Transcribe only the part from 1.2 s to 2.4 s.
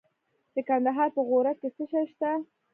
غورک کې څه شی شته؟